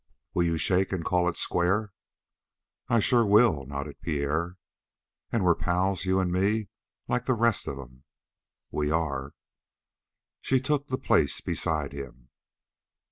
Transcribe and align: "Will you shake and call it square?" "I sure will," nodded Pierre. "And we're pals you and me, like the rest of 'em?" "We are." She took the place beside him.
"Will 0.33 0.43
you 0.45 0.57
shake 0.57 0.91
and 0.91 1.05
call 1.05 1.29
it 1.29 1.37
square?" 1.37 1.93
"I 2.87 2.99
sure 2.99 3.23
will," 3.23 3.67
nodded 3.67 4.01
Pierre. 4.01 4.57
"And 5.31 5.45
we're 5.45 5.53
pals 5.53 6.05
you 6.05 6.19
and 6.19 6.31
me, 6.31 6.69
like 7.07 7.25
the 7.25 7.35
rest 7.35 7.67
of 7.67 7.77
'em?" 7.77 8.03
"We 8.71 8.89
are." 8.89 9.35
She 10.41 10.59
took 10.59 10.87
the 10.87 10.97
place 10.97 11.39
beside 11.39 11.93
him. 11.93 12.29